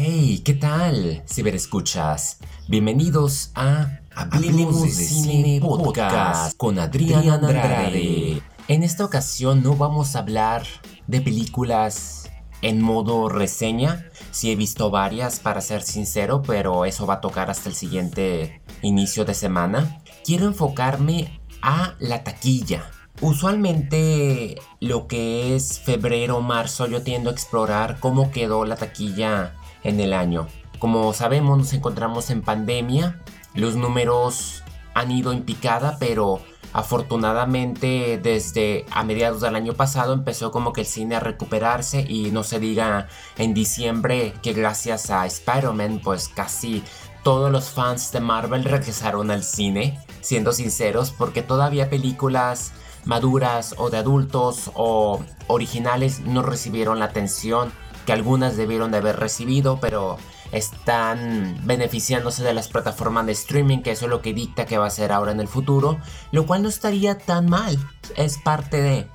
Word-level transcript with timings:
Hey, 0.00 0.42
¿qué 0.44 0.54
tal, 0.54 1.24
ciberescuchas? 1.28 2.38
Bienvenidos 2.68 3.50
a 3.56 3.98
Hablemos 4.14 4.82
de 4.82 4.90
Cine 4.90 5.58
Podcast 5.60 6.56
con 6.56 6.78
Adrián 6.78 7.28
Andrade. 7.28 8.40
En 8.68 8.84
esta 8.84 9.04
ocasión 9.04 9.60
no 9.64 9.74
vamos 9.74 10.14
a 10.14 10.20
hablar 10.20 10.62
de 11.08 11.20
películas 11.20 12.30
en 12.62 12.80
modo 12.80 13.28
reseña. 13.28 14.06
Sí 14.30 14.52
he 14.52 14.54
visto 14.54 14.92
varias 14.92 15.40
para 15.40 15.60
ser 15.60 15.82
sincero, 15.82 16.42
pero 16.46 16.84
eso 16.84 17.04
va 17.04 17.14
a 17.14 17.20
tocar 17.20 17.50
hasta 17.50 17.68
el 17.68 17.74
siguiente 17.74 18.62
inicio 18.82 19.24
de 19.24 19.34
semana. 19.34 19.98
Quiero 20.24 20.46
enfocarme 20.46 21.40
a 21.60 21.96
la 21.98 22.22
taquilla. 22.22 22.88
Usualmente 23.20 24.60
lo 24.78 25.08
que 25.08 25.56
es 25.56 25.80
febrero 25.80 26.40
marzo 26.40 26.86
yo 26.86 27.02
tiendo 27.02 27.30
a 27.30 27.32
explorar 27.32 27.98
cómo 27.98 28.30
quedó 28.30 28.64
la 28.64 28.76
taquilla 28.76 29.56
en 29.88 30.00
el 30.00 30.12
año. 30.12 30.46
Como 30.78 31.12
sabemos 31.12 31.58
nos 31.58 31.72
encontramos 31.72 32.30
en 32.30 32.42
pandemia, 32.42 33.20
los 33.54 33.76
números 33.76 34.62
han 34.94 35.10
ido 35.10 35.32
en 35.32 35.42
picada, 35.42 35.96
pero 35.98 36.40
afortunadamente 36.72 38.20
desde 38.22 38.84
a 38.90 39.02
mediados 39.02 39.40
del 39.40 39.56
año 39.56 39.74
pasado 39.74 40.12
empezó 40.12 40.50
como 40.50 40.72
que 40.72 40.82
el 40.82 40.86
cine 40.86 41.16
a 41.16 41.20
recuperarse 41.20 42.04
y 42.06 42.30
no 42.30 42.44
se 42.44 42.60
diga 42.60 43.08
en 43.38 43.54
diciembre 43.54 44.34
que 44.42 44.52
gracias 44.52 45.10
a 45.10 45.24
Spider-Man 45.26 46.00
pues 46.04 46.28
casi 46.28 46.84
todos 47.22 47.50
los 47.50 47.70
fans 47.70 48.12
de 48.12 48.20
Marvel 48.20 48.64
regresaron 48.64 49.30
al 49.30 49.42
cine, 49.42 49.98
siendo 50.20 50.52
sinceros, 50.52 51.10
porque 51.10 51.42
todavía 51.42 51.90
películas 51.90 52.72
maduras 53.04 53.74
o 53.78 53.90
de 53.90 53.98
adultos 53.98 54.70
o 54.74 55.24
originales 55.46 56.20
no 56.20 56.42
recibieron 56.42 56.98
la 56.98 57.06
atención 57.06 57.72
que 58.08 58.14
algunas 58.14 58.56
debieron 58.56 58.90
de 58.90 58.96
haber 58.96 59.16
recibido, 59.16 59.80
pero 59.82 60.16
están 60.50 61.60
beneficiándose 61.64 62.42
de 62.42 62.54
las 62.54 62.68
plataformas 62.68 63.26
de 63.26 63.32
streaming, 63.32 63.82
que 63.82 63.90
eso 63.90 64.06
es 64.06 64.10
lo 64.10 64.22
que 64.22 64.32
dicta 64.32 64.64
que 64.64 64.78
va 64.78 64.86
a 64.86 64.90
ser 64.90 65.12
ahora 65.12 65.32
en 65.32 65.40
el 65.40 65.46
futuro, 65.46 65.98
lo 66.32 66.46
cual 66.46 66.62
no 66.62 66.70
estaría 66.70 67.18
tan 67.18 67.50
mal, 67.50 67.76
es 68.16 68.38
parte 68.38 68.80
de... 68.80 69.06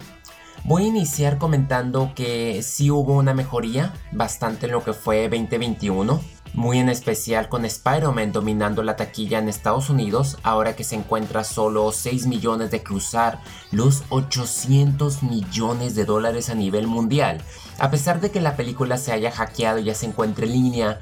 Voy 0.64 0.84
a 0.84 0.88
iniciar 0.90 1.40
comentando 1.40 2.12
que 2.14 2.62
sí 2.62 2.92
hubo 2.92 3.14
una 3.14 3.34
mejoría 3.34 3.94
bastante 4.12 4.68
en 4.68 4.74
lo 4.74 4.84
que 4.84 4.94
fue 4.94 5.24
2021 5.28 6.22
muy 6.54 6.80
en 6.80 6.90
especial 6.90 7.50
con 7.50 7.66
Spider-Man 7.66 8.32
dominando 8.32 8.84
la 8.84 8.96
taquilla 8.96 9.40
en 9.40 9.50
Estados 9.50 9.90
Unidos, 9.90 10.38
ahora 10.44 10.76
que 10.76 10.84
se 10.84 10.96
encuentra 10.96 11.44
solo 11.44 11.92
6 11.92 12.28
millones 12.28 12.72
de 12.72 12.84
cruzar 12.84 13.42
los 13.72 14.04
800 14.10 15.24
millones 15.24 15.96
de 15.96 16.06
dólares 16.06 16.50
a 16.50 16.56
nivel 16.56 16.88
mundial. 16.88 17.42
A 17.80 17.90
pesar 17.90 18.22
de 18.22 18.32
que 18.32 18.42
la 18.42 18.56
película 18.56 18.98
se 18.98 19.12
haya 19.12 19.32
hackeado 19.32 19.80
y 19.80 19.86
ya 19.86 19.96
se 19.96 20.06
encuentre 20.06 20.46
en 20.46 20.54
línea, 20.54 21.00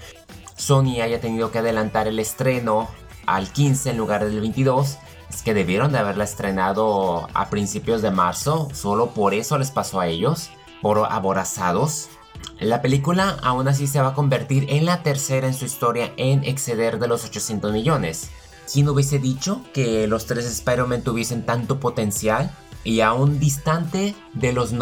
Sony 0.55 1.01
haya 1.01 1.19
tenido 1.19 1.51
que 1.51 1.59
adelantar 1.59 2.07
el 2.07 2.19
estreno 2.19 2.87
al 3.25 3.51
15 3.51 3.91
en 3.91 3.97
lugar 3.97 4.23
del 4.23 4.39
22, 4.39 4.97
es 5.29 5.41
que 5.41 5.53
debieron 5.53 5.91
de 5.91 5.99
haberla 5.99 6.23
estrenado 6.23 7.27
a 7.33 7.49
principios 7.49 8.01
de 8.01 8.11
marzo, 8.11 8.69
solo 8.73 9.11
por 9.11 9.33
eso 9.33 9.57
les 9.57 9.71
pasó 9.71 9.99
a 9.99 10.07
ellos, 10.07 10.49
por 10.81 10.99
aborazados. 11.09 12.09
La 12.59 12.81
película 12.81 13.37
aún 13.41 13.67
así 13.67 13.87
se 13.87 14.01
va 14.01 14.09
a 14.09 14.13
convertir 14.13 14.67
en 14.69 14.85
la 14.85 15.03
tercera 15.03 15.47
en 15.47 15.53
su 15.53 15.65
historia 15.65 16.13
en 16.17 16.43
exceder 16.43 16.99
de 16.99 17.07
los 17.07 17.25
800 17.25 17.73
millones. 17.73 18.29
¿Quién 18.71 18.87
hubiese 18.87 19.19
dicho 19.19 19.61
que 19.73 20.07
los 20.07 20.27
tres 20.27 20.45
Spider-Man 20.45 21.01
tuviesen 21.01 21.45
tanto 21.45 21.79
potencial 21.79 22.51
y 22.83 23.01
aún 23.01 23.39
distante 23.39 24.15
de 24.33 24.53
los 24.53 24.73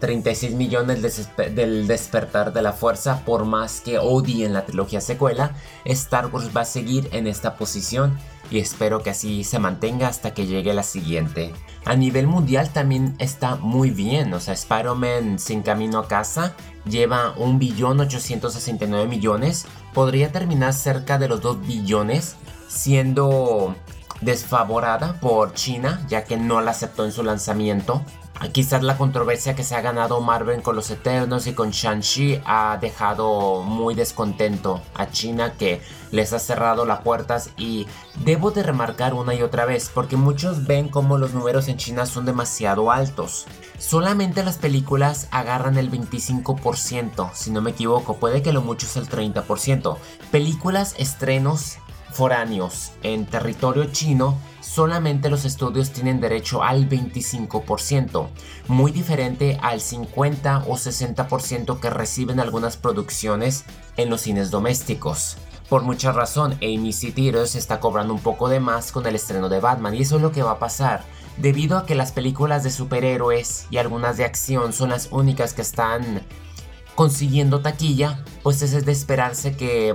936 0.00 0.54
millones 0.54 1.32
del 1.54 1.86
despertar 1.86 2.52
de 2.52 2.62
la 2.62 2.72
fuerza, 2.72 3.24
por 3.24 3.44
más 3.44 3.80
que 3.80 3.98
odien 3.98 4.52
la 4.52 4.64
trilogía 4.64 5.00
secuela, 5.00 5.52
Star 5.84 6.26
Wars 6.26 6.50
va 6.56 6.62
a 6.62 6.64
seguir 6.64 7.08
en 7.12 7.26
esta 7.26 7.56
posición 7.56 8.16
y 8.50 8.60
espero 8.60 9.02
que 9.02 9.10
así 9.10 9.44
se 9.44 9.58
mantenga 9.58 10.08
hasta 10.08 10.32
que 10.32 10.46
llegue 10.46 10.72
la 10.72 10.82
siguiente. 10.82 11.52
A 11.84 11.96
nivel 11.96 12.26
mundial 12.26 12.70
también 12.70 13.14
está 13.18 13.56
muy 13.56 13.90
bien, 13.90 14.32
o 14.32 14.40
sea, 14.40 14.54
Spider-Man 14.54 15.38
sin 15.38 15.62
camino 15.62 15.98
a 15.98 16.08
casa 16.08 16.54
lleva 16.88 17.34
1.869 17.36 19.08
millones, 19.08 19.66
podría 19.92 20.32
terminar 20.32 20.72
cerca 20.72 21.18
de 21.18 21.28
los 21.28 21.42
2 21.42 21.66
billones, 21.66 22.36
siendo 22.68 23.74
desfavorada 24.20 25.18
por 25.20 25.54
China, 25.54 26.04
ya 26.08 26.24
que 26.24 26.36
no 26.36 26.60
la 26.60 26.72
aceptó 26.72 27.04
en 27.04 27.12
su 27.12 27.22
lanzamiento. 27.22 28.02
Quizás 28.52 28.84
la 28.84 28.96
controversia 28.96 29.56
que 29.56 29.64
se 29.64 29.74
ha 29.74 29.80
ganado 29.80 30.20
Marvel 30.20 30.62
con 30.62 30.76
los 30.76 30.90
Eternos 30.90 31.48
y 31.48 31.54
con 31.54 31.70
Shang-Chi 31.70 32.40
ha 32.44 32.78
dejado 32.80 33.62
muy 33.62 33.94
descontento 33.94 34.80
a 34.94 35.10
China 35.10 35.54
que 35.58 35.80
les 36.12 36.32
ha 36.32 36.38
cerrado 36.38 36.86
las 36.86 37.00
puertas 37.00 37.50
y 37.56 37.88
debo 38.24 38.52
de 38.52 38.62
remarcar 38.62 39.12
una 39.12 39.34
y 39.34 39.42
otra 39.42 39.66
vez 39.66 39.90
porque 39.92 40.16
muchos 40.16 40.66
ven 40.66 40.88
como 40.88 41.18
los 41.18 41.34
números 41.34 41.66
en 41.66 41.78
China 41.78 42.06
son 42.06 42.26
demasiado 42.26 42.92
altos. 42.92 43.46
Solamente 43.76 44.44
las 44.44 44.56
películas 44.56 45.26
agarran 45.32 45.76
el 45.76 45.90
25%, 45.90 47.32
si 47.34 47.50
no 47.50 47.60
me 47.60 47.72
equivoco, 47.72 48.16
puede 48.16 48.42
que 48.42 48.52
lo 48.52 48.62
mucho 48.62 48.86
es 48.86 48.96
el 48.96 49.08
30%. 49.08 49.96
Películas, 50.30 50.94
estrenos 50.96 51.78
foráneos 52.10 52.92
en 53.02 53.26
territorio 53.26 53.86
chino, 53.92 54.38
solamente 54.60 55.30
los 55.30 55.44
estudios 55.44 55.90
tienen 55.90 56.20
derecho 56.20 56.62
al 56.62 56.88
25%, 56.88 58.28
muy 58.68 58.92
diferente 58.92 59.58
al 59.62 59.80
50 59.80 60.64
o 60.66 60.76
60% 60.76 61.80
que 61.80 61.90
reciben 61.90 62.40
algunas 62.40 62.76
producciones 62.76 63.64
en 63.96 64.10
los 64.10 64.22
cines 64.22 64.50
domésticos. 64.50 65.36
Por 65.68 65.82
mucha 65.82 66.12
razón, 66.12 66.52
AMC 66.52 67.14
Theaters 67.14 67.54
está 67.54 67.78
cobrando 67.78 68.14
un 68.14 68.20
poco 68.20 68.48
de 68.48 68.58
más 68.58 68.90
con 68.90 69.06
el 69.06 69.14
estreno 69.14 69.50
de 69.50 69.60
Batman 69.60 69.94
y 69.94 70.02
eso 70.02 70.16
es 70.16 70.22
lo 70.22 70.32
que 70.32 70.42
va 70.42 70.52
a 70.52 70.58
pasar. 70.58 71.04
Debido 71.36 71.76
a 71.76 71.84
que 71.84 71.94
las 71.94 72.10
películas 72.10 72.64
de 72.64 72.70
superhéroes 72.70 73.66
y 73.70 73.76
algunas 73.76 74.16
de 74.16 74.24
acción 74.24 74.72
son 74.72 74.88
las 74.88 75.08
únicas 75.12 75.52
que 75.52 75.62
están 75.62 76.22
consiguiendo 76.94 77.60
taquilla, 77.60 78.24
pues 78.42 78.60
es 78.62 78.84
de 78.84 78.90
esperarse 78.90 79.56
que 79.56 79.94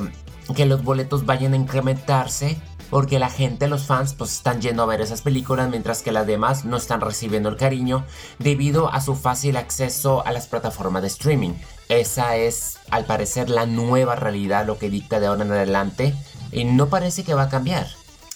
que 0.55 0.65
los 0.65 0.83
boletos 0.83 1.25
vayan 1.25 1.53
a 1.53 1.57
incrementarse 1.57 2.57
porque 2.89 3.17
la 3.17 3.31
gente, 3.31 3.67
los 3.67 3.87
fans, 3.87 4.13
pues 4.13 4.33
están 4.33 4.61
yendo 4.61 4.83
a 4.83 4.85
ver 4.85 5.01
esas 5.01 5.23
películas 5.23 5.67
mientras 5.67 6.03
que 6.03 6.11
las 6.11 6.27
demás 6.27 6.63
no 6.63 6.77
están 6.77 7.01
recibiendo 7.01 7.49
el 7.49 7.57
cariño 7.57 8.05
debido 8.37 8.93
a 8.93 9.01
su 9.01 9.15
fácil 9.15 9.57
acceso 9.57 10.23
a 10.27 10.31
las 10.31 10.45
plataformas 10.45 11.01
de 11.01 11.07
streaming. 11.07 11.53
Esa 11.89 12.35
es, 12.35 12.77
al 12.91 13.05
parecer, 13.05 13.49
la 13.49 13.65
nueva 13.65 14.15
realidad, 14.15 14.67
lo 14.67 14.77
que 14.77 14.91
dicta 14.91 15.19
de 15.19 15.25
ahora 15.25 15.43
en 15.43 15.51
adelante 15.51 16.13
y 16.51 16.65
no 16.65 16.87
parece 16.87 17.23
que 17.23 17.33
va 17.33 17.43
a 17.43 17.49
cambiar. 17.49 17.87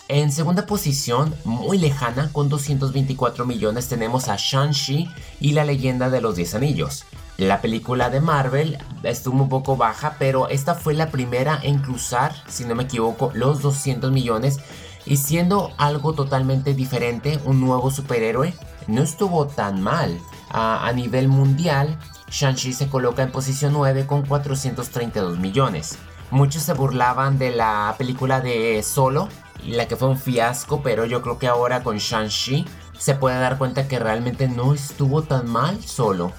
En 0.10 0.32
segunda 0.32 0.66
posición, 0.66 1.36
muy 1.44 1.78
lejana, 1.78 2.32
con 2.32 2.50
224 2.50 3.46
millones, 3.46 3.90
tenemos 3.90 4.30
a 4.30 4.38
Shang-Chi 4.38 5.10
y 5.40 5.52
la 5.52 5.66
leyenda 5.66 6.10
de 6.10 6.22
los 6.22 6.36
10 6.36 6.56
anillos. 6.56 7.04
La 7.38 7.62
película 7.62 8.10
de 8.10 8.20
Marvel 8.20 8.80
estuvo 9.04 9.44
un 9.44 9.50
poco 9.50 9.78
baja, 9.78 10.16
pero 10.18 10.50
esta 10.50 10.74
fue 10.74 10.96
la 10.96 11.12
primera 11.12 11.60
en 11.62 11.78
cruzar, 11.78 12.34
si 12.48 12.66
no 12.66 12.74
me 12.74 12.84
equivoco, 12.84 13.32
los 13.36 13.62
200 13.62 14.12
millones. 14.12 14.60
Y 15.06 15.18
siendo 15.18 15.72
algo 15.78 16.14
totalmente 16.14 16.74
diferente, 16.74 17.40
un 17.46 17.62
nuevo 17.62 17.92
superhéroe, 17.92 18.56
no 18.88 19.04
estuvo 19.04 19.46
tan 19.46 19.82
mal. 19.82 20.20
A, 20.50 20.92
nivel 20.96 21.28
mundial, 21.28 22.00
Shang-Chi 22.32 22.74
se 22.74 22.90
coloca 22.90 23.22
en 23.22 23.32
posición 23.32 23.74
9 23.74 24.08
con 24.08 24.26
432 24.26 25.38
millones. 25.38 26.00
Muchos 26.32 26.64
se 26.64 26.74
burlaban 26.74 27.38
de 27.38 27.52
la 27.52 27.94
película 28.00 28.42
de 28.42 28.82
Solo, 28.82 29.30
la 29.64 29.88
que 29.88 29.96
fue 29.96 30.08
un 30.08 30.18
fiasco, 30.18 30.82
pero 30.82 31.06
yo 31.06 31.22
creo 31.22 31.38
que 31.38 31.48
ahora 31.48 31.84
con 31.84 31.98
Shang-Chi 31.98 32.66
se 32.98 33.14
puede 33.14 33.40
dar 33.40 33.60
cuenta 33.60 33.88
que 33.88 34.00
realmente 34.00 34.48
no 34.48 34.74
estuvo 34.74 35.22
tan 35.22 35.48
mal 35.48 35.84
solo. 35.84 36.34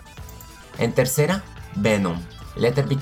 En 0.79 0.93
tercera, 0.93 1.43
Venom, 1.75 2.19
Letter 2.57 2.87
Be. 2.87 2.97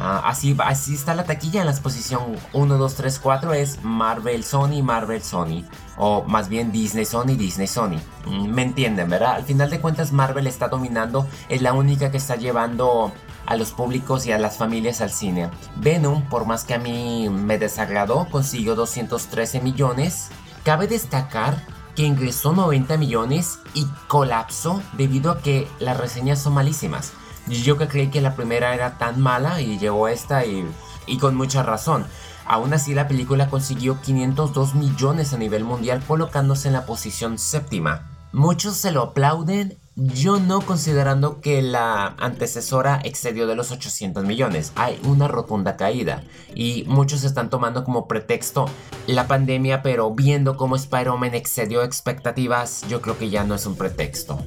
Ah, 0.00 0.22
así, 0.26 0.56
así 0.58 0.94
está 0.94 1.14
la 1.14 1.24
taquilla 1.24 1.60
en 1.60 1.66
la 1.66 1.72
posición 1.72 2.36
1, 2.52 2.78
2, 2.78 2.94
3, 2.94 3.18
4 3.18 3.52
es 3.54 3.82
Marvel 3.82 4.44
Sony, 4.44 4.82
Marvel 4.82 5.22
Sony. 5.22 5.64
O 5.96 6.22
más 6.24 6.48
bien 6.48 6.70
Disney 6.70 7.04
Sony, 7.04 7.36
Disney 7.36 7.66
Sony. 7.66 7.98
Mm, 8.26 8.48
me 8.48 8.62
entienden, 8.62 9.10
¿verdad? 9.10 9.36
Al 9.36 9.44
final 9.44 9.70
de 9.70 9.80
cuentas 9.80 10.12
Marvel 10.12 10.46
está 10.46 10.68
dominando, 10.68 11.26
es 11.48 11.62
la 11.62 11.72
única 11.72 12.10
que 12.10 12.18
está 12.18 12.36
llevando 12.36 13.12
a 13.46 13.56
los 13.56 13.72
públicos 13.72 14.26
y 14.26 14.32
a 14.32 14.38
las 14.38 14.56
familias 14.58 15.00
al 15.00 15.10
cine. 15.10 15.50
Venom, 15.76 16.22
por 16.28 16.46
más 16.46 16.64
que 16.64 16.74
a 16.74 16.78
mí 16.78 17.28
me 17.30 17.58
desagradó, 17.58 18.28
consiguió 18.30 18.74
213 18.76 19.60
millones. 19.60 20.28
Cabe 20.64 20.86
destacar 20.86 21.56
que 21.98 22.04
ingresó 22.04 22.52
90 22.52 22.96
millones 22.96 23.58
y 23.74 23.84
colapsó 24.06 24.80
debido 24.92 25.32
a 25.32 25.40
que 25.40 25.66
las 25.80 25.96
reseñas 25.96 26.40
son 26.40 26.54
malísimas. 26.54 27.12
Yo 27.48 27.76
que 27.76 27.88
creí 27.88 28.06
que 28.06 28.20
la 28.20 28.36
primera 28.36 28.72
era 28.72 28.98
tan 28.98 29.20
mala 29.20 29.60
y 29.60 29.80
llegó 29.80 30.06
esta 30.06 30.46
y, 30.46 30.64
y 31.08 31.18
con 31.18 31.34
mucha 31.34 31.64
razón. 31.64 32.06
Aún 32.46 32.72
así 32.72 32.94
la 32.94 33.08
película 33.08 33.50
consiguió 33.50 34.00
502 34.00 34.76
millones 34.76 35.32
a 35.32 35.38
nivel 35.38 35.64
mundial 35.64 36.00
colocándose 36.06 36.68
en 36.68 36.74
la 36.74 36.86
posición 36.86 37.36
séptima. 37.36 38.08
Muchos 38.30 38.76
se 38.76 38.92
lo 38.92 39.02
aplauden, 39.02 39.76
Yo 40.00 40.38
no 40.38 40.60
considerando 40.60 41.40
que 41.40 41.60
la 41.60 42.14
antecesora 42.20 43.00
excedió 43.02 43.48
de 43.48 43.56
los 43.56 43.72
800 43.72 44.24
millones. 44.24 44.70
Hay 44.76 44.96
una 45.02 45.26
rotunda 45.26 45.76
caída. 45.76 46.22
Y 46.54 46.84
muchos 46.86 47.24
están 47.24 47.50
tomando 47.50 47.82
como 47.82 48.06
pretexto 48.06 48.66
la 49.08 49.26
pandemia, 49.26 49.82
pero 49.82 50.14
viendo 50.14 50.56
cómo 50.56 50.76
Spider-Man 50.76 51.34
excedió 51.34 51.82
expectativas, 51.82 52.86
yo 52.88 53.00
creo 53.02 53.18
que 53.18 53.28
ya 53.28 53.42
no 53.42 53.56
es 53.56 53.66
un 53.66 53.74
pretexto. 53.74 54.40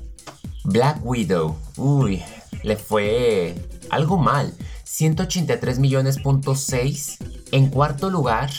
Black 0.63 1.05
Widow. 1.05 1.57
Uy, 1.75 2.23
le 2.63 2.77
fue 2.77 3.53
algo 3.89 4.15
mal. 4.15 4.53
183 4.85 5.79
millones.6 5.79 7.17
en 7.51 7.67
cuarto 7.67 8.09
lugar 8.09 8.51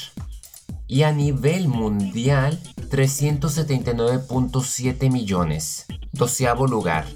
y 0.89 1.05
a 1.05 1.13
nivel 1.13 1.69
mundial 1.69 2.61
379.7 2.93 5.11
millones. 5.11 5.87
Doceavo 6.13 6.67
lugar. 6.67 7.07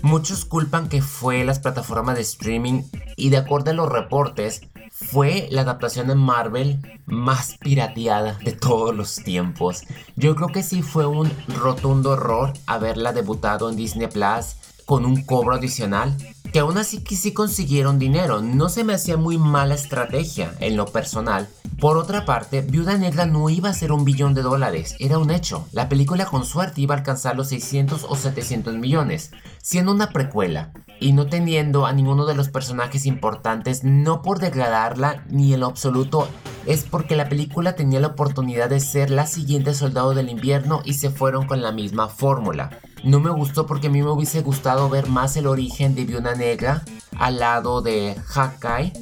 Muchos 0.00 0.46
culpan 0.46 0.88
que 0.88 1.02
fue 1.02 1.44
las 1.44 1.58
plataformas 1.58 2.16
de 2.16 2.22
streaming 2.22 2.84
y 3.14 3.28
de 3.28 3.36
acuerdo 3.36 3.72
a 3.72 3.74
los 3.74 3.92
reportes 3.92 4.62
fue 4.90 5.48
la 5.50 5.60
adaptación 5.60 6.08
de 6.08 6.14
Marvel 6.14 6.80
más 7.04 7.58
pirateada 7.60 8.38
de 8.42 8.52
todos 8.52 8.96
los 8.96 9.16
tiempos. 9.16 9.82
Yo 10.16 10.34
creo 10.34 10.48
que 10.48 10.62
sí 10.62 10.80
fue 10.80 11.06
un 11.06 11.30
rotundo 11.48 12.14
error 12.14 12.54
haberla 12.66 13.12
debutado 13.12 13.68
en 13.68 13.76
Disney 13.76 14.08
Plus 14.08 14.56
con 14.86 15.04
un 15.04 15.26
cobro 15.26 15.56
adicional 15.56 16.16
que 16.52 16.60
aún 16.60 16.78
así 16.78 17.02
que 17.02 17.16
sí 17.16 17.32
consiguieron 17.32 17.98
dinero. 17.98 18.40
No 18.40 18.68
se 18.68 18.84
me 18.84 18.94
hacía 18.94 19.16
muy 19.16 19.38
mala 19.38 19.74
estrategia 19.74 20.54
en 20.60 20.76
lo 20.76 20.86
personal 20.86 21.48
por 21.80 21.96
otra 21.96 22.24
parte, 22.24 22.60
Viuda 22.60 22.98
Negra 22.98 23.24
no 23.24 23.48
iba 23.50 23.68
a 23.68 23.72
ser 23.72 23.92
un 23.92 24.04
billón 24.04 24.34
de 24.34 24.42
dólares, 24.42 24.96
era 24.98 25.16
un 25.18 25.30
hecho. 25.30 25.68
La 25.70 25.88
película 25.88 26.26
con 26.26 26.44
suerte 26.44 26.80
iba 26.80 26.96
a 26.96 26.98
alcanzar 26.98 27.36
los 27.36 27.50
600 27.50 28.04
o 28.08 28.16
700 28.16 28.74
millones, 28.74 29.30
siendo 29.62 29.92
una 29.92 30.10
precuela 30.10 30.72
y 30.98 31.12
no 31.12 31.26
teniendo 31.26 31.86
a 31.86 31.92
ninguno 31.92 32.26
de 32.26 32.34
los 32.34 32.48
personajes 32.48 33.06
importantes, 33.06 33.84
no 33.84 34.22
por 34.22 34.40
degradarla 34.40 35.24
ni 35.28 35.54
en 35.54 35.60
lo 35.60 35.66
absoluto, 35.66 36.28
es 36.66 36.82
porque 36.82 37.14
la 37.14 37.28
película 37.28 37.76
tenía 37.76 38.00
la 38.00 38.08
oportunidad 38.08 38.68
de 38.68 38.80
ser 38.80 39.10
la 39.10 39.28
siguiente 39.28 39.72
Soldado 39.72 40.14
del 40.14 40.30
Invierno 40.30 40.82
y 40.84 40.94
se 40.94 41.10
fueron 41.10 41.46
con 41.46 41.62
la 41.62 41.70
misma 41.70 42.08
fórmula. 42.08 42.80
No 43.04 43.20
me 43.20 43.30
gustó 43.30 43.66
porque 43.66 43.86
a 43.86 43.90
mí 43.90 44.02
me 44.02 44.10
hubiese 44.10 44.42
gustado 44.42 44.88
ver 44.88 45.08
más 45.08 45.36
el 45.36 45.46
origen 45.46 45.94
de 45.94 46.04
Viuda 46.04 46.34
Negra 46.34 46.84
al 47.18 47.38
lado 47.38 47.82
de 47.82 48.16
Hawkeye 48.26 48.92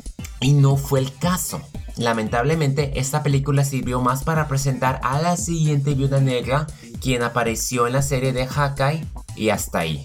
y 0.41 0.53
no 0.53 0.77
fue 0.77 1.01
el 1.01 1.17
caso. 1.17 1.61
Lamentablemente, 1.97 2.99
esta 3.01 3.23
película 3.23 3.65
sirvió 3.65 4.01
más 4.01 4.23
para 4.23 4.49
presentar 4.49 5.01
a 5.03 5.21
la 5.21 5.37
siguiente 5.37 5.95
viuda 5.95 6.21
negra, 6.21 6.67
quien 7.01 7.23
apareció 7.23 7.87
en 7.87 7.95
la 7.95 8.03
serie 8.03 8.35
de 8.35 8.47
Hawkeye, 8.47 9.07
y 9.35 9.49
hasta 9.49 9.81
ahí. 9.81 10.05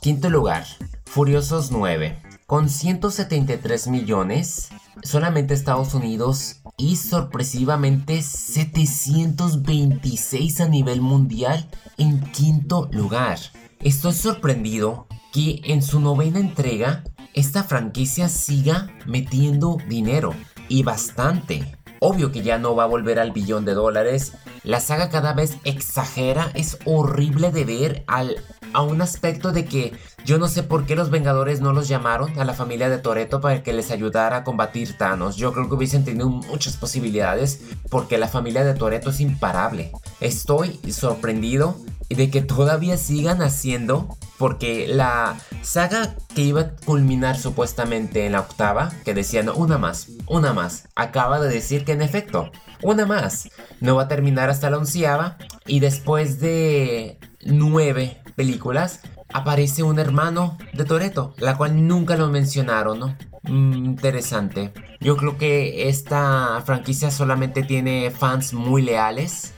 Quinto 0.00 0.28
lugar, 0.28 0.66
Furiosos 1.06 1.70
9. 1.70 2.20
Con 2.46 2.68
173 2.68 3.86
millones, 3.86 4.70
solamente 5.02 5.54
Estados 5.54 5.94
Unidos 5.94 6.56
y 6.76 6.96
sorpresivamente 6.96 8.20
726 8.22 10.60
a 10.60 10.68
nivel 10.68 11.00
mundial 11.00 11.68
en 11.98 12.20
quinto 12.32 12.88
lugar. 12.92 13.38
Estoy 13.80 14.12
sorprendido 14.12 15.06
que 15.32 15.60
en 15.64 15.82
su 15.82 16.00
novena 16.00 16.38
entrega 16.38 17.02
esta 17.34 17.64
franquicia 17.64 18.28
siga 18.28 18.88
metiendo 19.06 19.78
dinero 19.88 20.34
y 20.68 20.82
bastante. 20.82 21.76
Obvio 22.00 22.32
que 22.32 22.42
ya 22.42 22.58
no 22.58 22.76
va 22.76 22.84
a 22.84 22.88
volver 22.88 23.18
al 23.18 23.32
billón 23.32 23.64
de 23.64 23.72
dólares. 23.74 24.32
La 24.62 24.80
saga 24.80 25.10
cada 25.10 25.32
vez 25.32 25.56
exagera. 25.64 26.50
Es 26.54 26.78
horrible 26.84 27.50
de 27.50 27.64
ver 27.64 28.04
al, 28.06 28.36
a 28.74 28.82
un 28.82 29.00
aspecto 29.00 29.52
de 29.52 29.64
que 29.64 29.92
yo 30.24 30.38
no 30.38 30.48
sé 30.48 30.62
por 30.62 30.84
qué 30.84 30.96
los 30.96 31.10
Vengadores 31.10 31.60
no 31.60 31.72
los 31.72 31.88
llamaron 31.88 32.38
a 32.38 32.44
la 32.44 32.54
familia 32.54 32.90
de 32.90 32.98
Toreto 32.98 33.40
para 33.40 33.62
que 33.62 33.72
les 33.72 33.90
ayudara 33.90 34.38
a 34.38 34.44
combatir 34.44 34.98
Thanos. 34.98 35.36
Yo 35.36 35.52
creo 35.52 35.68
que 35.68 35.74
hubiesen 35.74 36.04
tenido 36.04 36.28
muchas 36.28 36.76
posibilidades 36.76 37.60
porque 37.90 38.18
la 38.18 38.28
familia 38.28 38.64
de 38.64 38.74
Toreto 38.74 39.10
es 39.10 39.20
imparable. 39.20 39.92
Estoy 40.20 40.80
sorprendido 40.90 41.76
de 42.08 42.30
que 42.30 42.42
todavía 42.42 42.96
sigan 42.96 43.42
haciendo 43.42 44.16
porque 44.38 44.86
la 44.88 45.36
saga 45.62 46.16
que 46.34 46.42
iba 46.42 46.60
a 46.60 46.70
culminar 46.84 47.38
supuestamente 47.38 48.26
en 48.26 48.32
la 48.32 48.40
octava, 48.40 48.92
que 49.04 49.14
decían 49.14 49.48
una 49.48 49.78
más, 49.78 50.08
una 50.26 50.52
más, 50.52 50.88
acaba 50.94 51.40
de 51.40 51.48
decir 51.52 51.84
que 51.84 51.92
en 51.92 52.02
efecto, 52.02 52.50
una 52.82 53.06
más, 53.06 53.48
no 53.80 53.96
va 53.96 54.02
a 54.04 54.08
terminar 54.08 54.50
hasta 54.50 54.70
la 54.70 54.78
onceava 54.78 55.38
y 55.66 55.80
después 55.80 56.40
de 56.40 57.18
nueve 57.44 58.20
películas 58.34 59.00
aparece 59.32 59.82
un 59.82 59.98
hermano 59.98 60.58
de 60.72 60.84
Toreto, 60.84 61.34
la 61.38 61.56
cual 61.56 61.86
nunca 61.86 62.16
lo 62.16 62.28
mencionaron, 62.28 62.98
¿no? 62.98 63.16
Mm, 63.42 63.84
interesante. 63.84 64.72
Yo 65.00 65.16
creo 65.16 65.36
que 65.36 65.88
esta 65.88 66.62
franquicia 66.64 67.10
solamente 67.10 67.62
tiene 67.62 68.10
fans 68.10 68.52
muy 68.52 68.82
leales. 68.82 69.54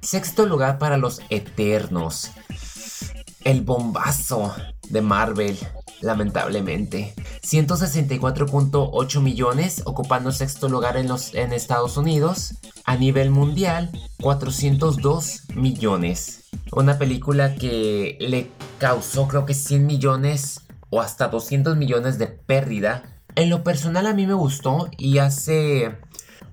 Sexto 0.00 0.46
lugar 0.46 0.78
para 0.78 0.96
los 0.96 1.20
Eternos 1.30 2.32
el 3.48 3.62
bombazo 3.62 4.54
de 4.90 5.00
Marvel, 5.00 5.58
lamentablemente. 6.02 7.14
164.8 7.42 9.20
millones, 9.22 9.82
ocupando 9.86 10.32
sexto 10.32 10.68
lugar 10.68 10.98
en, 10.98 11.08
los, 11.08 11.34
en 11.34 11.54
Estados 11.54 11.96
Unidos. 11.96 12.56
A 12.84 12.96
nivel 12.96 13.30
mundial, 13.30 13.90
402 14.20 15.44
millones. 15.54 16.37
Una 16.72 16.98
película 16.98 17.54
que 17.54 18.16
le 18.20 18.50
causó 18.78 19.28
creo 19.28 19.46
que 19.46 19.54
100 19.54 19.86
millones 19.86 20.62
o 20.90 21.00
hasta 21.00 21.28
200 21.28 21.76
millones 21.76 22.18
de 22.18 22.26
pérdida. 22.26 23.02
En 23.34 23.50
lo 23.50 23.62
personal 23.62 24.06
a 24.06 24.14
mí 24.14 24.26
me 24.26 24.34
gustó 24.34 24.88
y 24.96 25.18
hace 25.18 25.96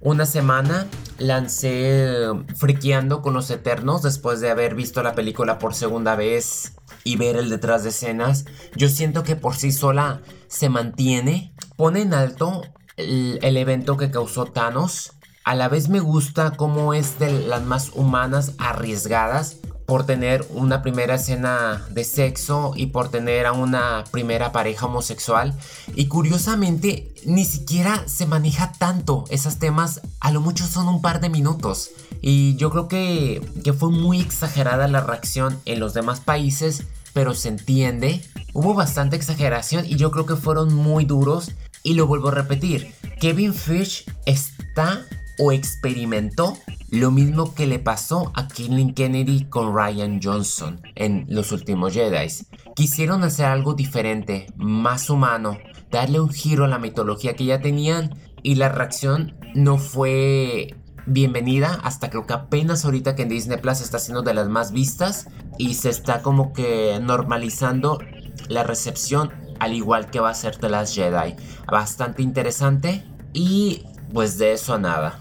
una 0.02 0.26
semana 0.26 0.88
lancé 1.18 2.28
Friqueando 2.56 3.22
con 3.22 3.34
los 3.34 3.50
Eternos 3.50 4.02
después 4.04 4.40
de 4.40 4.52
haber 4.52 4.76
visto 4.76 5.02
la 5.02 5.16
película 5.16 5.58
por 5.58 5.74
segunda 5.74 6.16
vez 6.16 6.74
y 7.04 7.18
ver 7.18 7.38
el 7.38 7.50
detrás 7.50 7.84
de 7.84 7.90
escenas. 7.90 8.46
Yo 8.76 8.90
siento 8.90 9.24
que 9.24 9.36
por 9.36 9.56
sí 9.56 9.72
sola 9.72 10.22
se 10.48 10.70
mantiene, 10.70 11.54
pone 11.76 12.02
en 12.02 12.14
alto 12.14 12.64
el, 12.98 13.40
el 13.42 13.58
evento 13.58 13.98
que 13.98 14.12
causó 14.12 14.46
Thanos. 14.46 15.14
A 15.44 15.56
la 15.56 15.70
vez 15.70 15.90
me 15.90 16.00
gusta 16.00 16.52
cómo 16.52 16.94
es 16.94 17.20
de 17.20 17.32
las 17.32 17.64
más 17.64 17.92
humanas 17.94 18.54
arriesgadas 18.58 19.58
por 19.86 20.06
tener 20.06 20.46
una 20.50 20.82
primera 20.82 21.16
escena 21.16 21.86
de 21.92 22.04
sexo 22.04 22.74
y 22.76 22.88
por 22.88 23.10
tener 23.10 23.46
a 23.46 23.54
una 23.54 24.04
primera 24.12 24.52
pareja 24.52 24.88
homosexual. 24.88 25.54
Y 25.96 26.08
curiosamente, 26.08 27.14
ni 27.26 27.46
siquiera 27.46 28.08
se 28.08 28.26
maneja 28.26 28.72
tanto 28.72 29.26
esos 29.30 29.58
temas, 29.58 30.02
a 30.20 30.32
lo 30.32 30.42
mucho 30.42 30.66
son 30.66 30.88
un 30.88 31.02
par 31.02 31.22
de 31.22 31.30
minutos. 31.30 31.92
Y 32.22 32.56
yo 32.56 32.72
creo 32.72 32.88
que, 32.88 33.48
que 33.64 33.74
fue 33.74 33.92
muy 33.92 34.20
exagerada 34.20 34.88
la 34.88 35.02
reacción 35.02 35.60
en 35.66 35.80
los 35.80 35.94
demás 35.94 36.20
países, 36.20 36.84
pero 37.14 37.36
se 37.36 37.50
entiende. 37.50 38.24
Hubo 38.54 38.74
bastante 38.74 39.16
exageración 39.16 39.86
y 39.86 39.96
yo 39.96 40.10
creo 40.12 40.26
que 40.26 40.36
fueron 40.36 40.74
muy 40.74 41.06
duros. 41.06 41.52
Y 41.84 41.94
lo 41.94 42.08
vuelvo 42.08 42.30
a 42.30 42.32
repetir, 42.32 42.96
Kevin 43.20 43.54
Fish 43.54 44.06
está 44.26 45.06
o 45.38 45.52
experimentó 45.52 46.58
lo 46.92 47.12
mismo 47.12 47.54
que 47.54 47.68
le 47.68 47.80
pasó 47.80 48.32
a 48.36 48.48
Kathleen 48.48 48.94
Kennedy 48.94 49.46
con 49.46 49.76
Ryan 49.76 50.20
Johnson 50.22 50.82
en 50.96 51.26
Los 51.30 51.52
Últimos 51.52 51.94
Jedi. 51.94 52.28
Quisieron 52.76 53.24
hacer 53.24 53.48
algo 53.48 53.74
diferente, 53.74 54.48
más 54.56 55.10
humano, 55.10 55.58
darle 55.92 56.20
un 56.20 56.30
giro 56.30 56.66
a 56.66 56.68
la 56.68 56.80
mitología 56.80 57.36
que 57.36 57.46
ya 57.46 57.62
tenían 57.62 58.16
y 58.44 58.56
la 58.56 58.70
reacción 58.70 59.36
no 59.56 59.78
fue 59.78 60.76
bienvenida 61.08 61.80
hasta 61.84 62.10
creo 62.10 62.26
que 62.26 62.34
apenas 62.34 62.84
ahorita 62.84 63.16
que 63.16 63.24
en 63.24 63.30
Disney 63.30 63.58
Plus 63.58 63.82
está 63.82 64.00
siendo 64.00 64.24
de 64.24 64.34
las 64.34 64.50
más 64.50 64.72
vistas 64.72 65.28
y 65.58 65.76
se 65.76 65.90
está 65.90 66.22
como 66.22 66.52
que 66.52 67.00
normalizando 67.02 68.00
la 68.50 68.64
recepción 68.64 69.32
al 69.60 69.74
igual 69.74 70.10
que 70.10 70.20
va 70.20 70.30
a 70.30 70.34
ser 70.34 70.58
The 70.58 70.70
Last 70.70 70.96
Jedi. 70.96 71.36
Bastante 71.68 72.22
interesante 72.22 73.04
y 73.34 73.84
pues 74.14 74.38
de 74.38 74.54
eso 74.54 74.74
a 74.74 74.80
nada. 74.80 75.20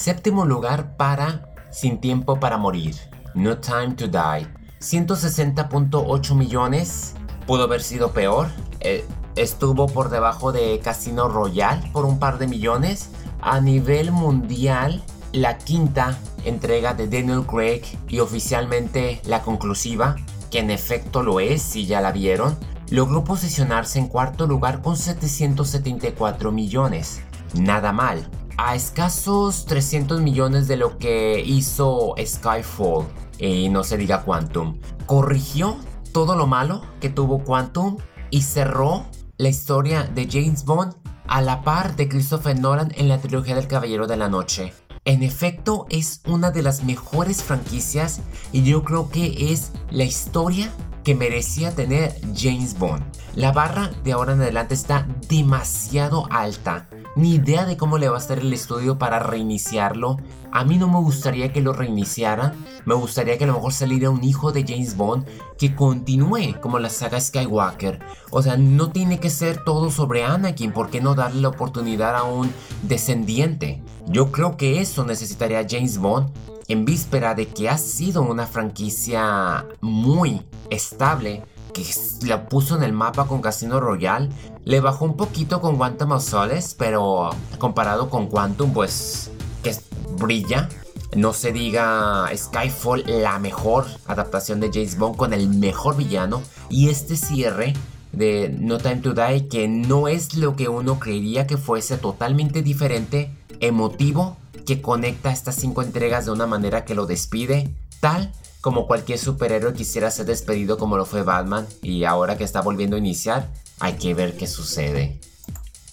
Séptimo 0.00 0.46
lugar 0.46 0.96
para 0.96 1.42
Sin 1.70 2.00
Tiempo 2.00 2.40
para 2.40 2.56
Morir, 2.56 2.96
No 3.34 3.58
Time 3.58 3.96
to 3.96 4.08
Die. 4.08 4.48
160.8 4.80 6.34
millones, 6.34 7.16
pudo 7.46 7.64
haber 7.64 7.82
sido 7.82 8.10
peor. 8.12 8.48
Eh, 8.80 9.06
estuvo 9.36 9.88
por 9.88 10.08
debajo 10.08 10.52
de 10.52 10.80
Casino 10.82 11.28
Royale 11.28 11.90
por 11.92 12.06
un 12.06 12.18
par 12.18 12.38
de 12.38 12.46
millones. 12.46 13.10
A 13.42 13.60
nivel 13.60 14.10
mundial, 14.10 15.02
la 15.32 15.58
quinta 15.58 16.16
entrega 16.46 16.94
de 16.94 17.06
Daniel 17.06 17.44
Craig 17.44 17.82
y 18.08 18.20
oficialmente 18.20 19.20
la 19.26 19.42
conclusiva, 19.42 20.16
que 20.50 20.60
en 20.60 20.70
efecto 20.70 21.22
lo 21.22 21.40
es 21.40 21.60
si 21.60 21.84
ya 21.84 22.00
la 22.00 22.12
vieron, 22.12 22.56
logró 22.88 23.22
posicionarse 23.22 23.98
en 23.98 24.08
cuarto 24.08 24.46
lugar 24.46 24.80
con 24.80 24.96
774 24.96 26.52
millones. 26.52 27.20
Nada 27.52 27.92
mal, 27.92 28.30
a 28.62 28.74
escasos 28.74 29.64
300 29.64 30.20
millones 30.20 30.68
de 30.68 30.76
lo 30.76 30.98
que 30.98 31.42
hizo 31.44 32.14
Skyfall 32.22 33.06
y 33.38 33.70
no 33.70 33.82
se 33.84 33.96
diga 33.96 34.22
Quantum. 34.22 34.78
Corrigió 35.06 35.78
todo 36.12 36.36
lo 36.36 36.46
malo 36.46 36.82
que 37.00 37.08
tuvo 37.08 37.42
Quantum 37.42 37.96
y 38.28 38.42
cerró 38.42 39.06
la 39.38 39.48
historia 39.48 40.02
de 40.02 40.28
James 40.30 40.66
Bond 40.66 40.94
a 41.26 41.40
la 41.40 41.62
par 41.62 41.96
de 41.96 42.06
Christopher 42.10 42.60
Nolan 42.60 42.92
en 42.96 43.08
la 43.08 43.18
trilogía 43.18 43.54
del 43.54 43.66
Caballero 43.66 44.06
de 44.06 44.18
la 44.18 44.28
Noche. 44.28 44.74
En 45.06 45.22
efecto, 45.22 45.86
es 45.88 46.20
una 46.26 46.50
de 46.50 46.62
las 46.62 46.84
mejores 46.84 47.42
franquicias 47.42 48.20
y 48.52 48.62
yo 48.62 48.84
creo 48.84 49.08
que 49.08 49.52
es 49.54 49.72
la 49.90 50.04
historia 50.04 50.70
que 51.02 51.14
merecía 51.14 51.74
tener 51.74 52.14
James 52.36 52.78
Bond. 52.78 53.02
La 53.34 53.52
barra 53.52 53.90
de 54.04 54.12
ahora 54.12 54.34
en 54.34 54.42
adelante 54.42 54.74
está 54.74 55.06
demasiado 55.30 56.26
alta. 56.30 56.90
Ni 57.20 57.34
idea 57.34 57.66
de 57.66 57.76
cómo 57.76 57.98
le 57.98 58.08
va 58.08 58.16
a 58.16 58.18
estar 58.18 58.38
el 58.38 58.50
estudio 58.50 58.96
para 58.96 59.18
reiniciarlo. 59.18 60.16
A 60.52 60.64
mí 60.64 60.78
no 60.78 60.88
me 60.88 61.00
gustaría 61.00 61.52
que 61.52 61.60
lo 61.60 61.74
reiniciara. 61.74 62.54
Me 62.86 62.94
gustaría 62.94 63.36
que 63.36 63.44
a 63.44 63.46
lo 63.48 63.52
mejor 63.52 63.74
saliera 63.74 64.08
un 64.08 64.24
hijo 64.24 64.52
de 64.52 64.64
James 64.66 64.96
Bond 64.96 65.26
que 65.58 65.74
continúe 65.74 66.58
como 66.62 66.78
la 66.78 66.88
saga 66.88 67.20
Skywalker. 67.20 67.98
O 68.30 68.40
sea, 68.40 68.56
no 68.56 68.90
tiene 68.90 69.20
que 69.20 69.28
ser 69.28 69.64
todo 69.64 69.90
sobre 69.90 70.24
Anakin. 70.24 70.72
¿Por 70.72 70.88
qué 70.88 71.02
no 71.02 71.14
darle 71.14 71.42
la 71.42 71.48
oportunidad 71.48 72.16
a 72.16 72.22
un 72.22 72.50
descendiente? 72.84 73.82
Yo 74.06 74.32
creo 74.32 74.56
que 74.56 74.80
eso 74.80 75.04
necesitaría 75.04 75.66
James 75.68 75.98
Bond 75.98 76.30
en 76.68 76.86
víspera 76.86 77.34
de 77.34 77.48
que 77.48 77.68
ha 77.68 77.76
sido 77.76 78.22
una 78.22 78.46
franquicia 78.46 79.66
muy 79.82 80.40
estable 80.70 81.42
que 81.70 81.84
la 82.26 82.48
puso 82.48 82.76
en 82.76 82.82
el 82.82 82.92
mapa 82.92 83.26
con 83.26 83.40
Casino 83.40 83.80
Royale. 83.80 84.28
Le 84.64 84.80
bajó 84.80 85.04
un 85.04 85.16
poquito 85.16 85.60
con 85.60 85.76
Quantum 85.76 86.12
of 86.12 86.24
Solace, 86.24 86.74
pero 86.78 87.30
comparado 87.58 88.10
con 88.10 88.26
Quantum, 88.26 88.72
pues 88.72 89.30
que 89.62 89.74
brilla. 90.18 90.68
No 91.16 91.32
se 91.32 91.52
diga 91.52 92.30
Skyfall, 92.34 93.04
la 93.06 93.38
mejor 93.38 93.86
adaptación 94.06 94.60
de 94.60 94.70
James 94.72 94.96
Bond 94.96 95.16
con 95.16 95.32
el 95.32 95.48
mejor 95.48 95.96
villano. 95.96 96.42
Y 96.68 96.88
este 96.88 97.16
cierre 97.16 97.74
de 98.12 98.54
No 98.58 98.78
Time 98.78 98.96
to 98.96 99.14
Die, 99.14 99.48
que 99.48 99.66
no 99.66 100.08
es 100.08 100.34
lo 100.34 100.56
que 100.56 100.68
uno 100.68 100.98
creería 100.98 101.46
que 101.46 101.56
fuese 101.56 101.96
totalmente 101.96 102.62
diferente, 102.62 103.32
emotivo 103.60 104.36
que 104.66 104.80
conecta 104.80 105.32
estas 105.32 105.56
cinco 105.56 105.82
entregas 105.82 106.26
de 106.26 106.32
una 106.32 106.46
manera 106.46 106.84
que 106.84 106.94
lo 106.94 107.06
despide, 107.06 107.74
tal 108.00 108.32
como 108.60 108.86
cualquier 108.86 109.18
superhéroe 109.18 109.72
quisiera 109.72 110.10
ser 110.10 110.26
despedido 110.26 110.76
como 110.76 110.96
lo 110.96 111.06
fue 111.06 111.22
Batman 111.22 111.66
y 111.82 112.04
ahora 112.04 112.36
que 112.36 112.44
está 112.44 112.60
volviendo 112.60 112.96
a 112.96 112.98
iniciar, 112.98 113.48
hay 113.80 113.94
que 113.94 114.14
ver 114.14 114.36
qué 114.36 114.46
sucede. 114.46 115.20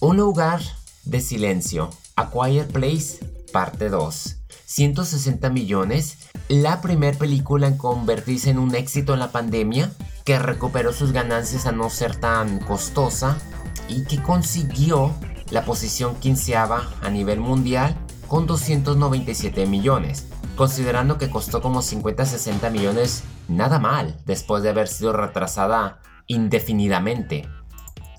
Un 0.00 0.18
lugar 0.18 0.60
de 1.04 1.20
silencio, 1.20 1.90
A 2.16 2.30
Quiet 2.30 2.70
Place, 2.70 3.18
parte 3.52 3.88
2. 3.88 4.36
160 4.66 5.48
millones, 5.50 6.18
la 6.48 6.80
primera 6.82 7.18
película 7.18 7.66
en 7.66 7.78
convertirse 7.78 8.50
en 8.50 8.58
un 8.58 8.74
éxito 8.74 9.14
en 9.14 9.20
la 9.20 9.32
pandemia, 9.32 9.90
que 10.24 10.38
recuperó 10.38 10.92
sus 10.92 11.12
ganancias 11.12 11.64
a 11.64 11.72
no 11.72 11.88
ser 11.88 12.14
tan 12.16 12.58
costosa 12.60 13.38
y 13.88 14.04
que 14.04 14.22
consiguió 14.22 15.14
la 15.50 15.64
posición 15.64 16.14
quinceava 16.16 16.92
a 17.00 17.08
nivel 17.08 17.40
mundial 17.40 17.96
con 18.26 18.46
297 18.46 19.64
millones, 19.64 20.26
considerando 20.54 21.16
que 21.16 21.30
costó 21.30 21.62
como 21.62 21.80
50-60 21.80 22.70
millones 22.70 23.24
nada 23.48 23.78
mal 23.78 24.18
después 24.26 24.62
de 24.62 24.68
haber 24.68 24.88
sido 24.88 25.14
retrasada 25.14 26.00
indefinidamente. 26.26 27.48